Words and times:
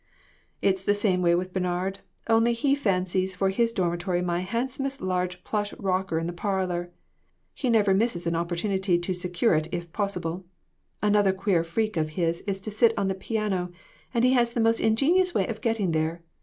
""It's 0.63 0.81
the 0.81 0.95
same 0.95 1.21
way 1.21 1.35
with 1.35 1.53
Bernard, 1.53 1.99
only 2.27 2.53
he 2.53 2.73
fan 2.73 3.05
cies 3.05 3.35
for 3.35 3.51
his 3.51 3.71
dormitory 3.71 4.23
my 4.23 4.39
handsomest 4.39 4.99
large 4.99 5.43
plush 5.43 5.75
rocker 5.77 6.17
in 6.17 6.25
the 6.25 6.33
parlor. 6.33 6.89
He 7.53 7.69
never 7.69 7.93
misses 7.93 8.25
an 8.25 8.33
oppor 8.33 8.57
tunity 8.57 8.99
to 8.99 9.13
secure 9.13 9.53
it, 9.53 9.67
if 9.71 9.93
possible. 9.93 10.43
Another 11.03 11.33
queer 11.33 11.63
freak 11.63 11.97
of 11.97 12.09
his 12.17 12.41
is 12.47 12.59
to 12.61 12.71
sit 12.71 12.95
on 12.97 13.09
the 13.09 13.13
piano, 13.13 13.71
and 14.11 14.25
he 14.25 14.33
has 14.33 14.53
the 14.53 14.59
most 14.59 14.79
ingenious 14.81 15.35
way 15.35 15.45
of 15.45 15.61
getting 15.61 15.91
there. 15.91 16.23